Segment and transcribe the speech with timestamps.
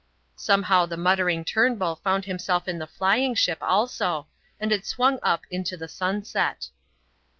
[0.35, 4.25] Somehow the muttering Turnbull found himself in the flying ship also,
[4.59, 6.69] and it swung up into the sunset.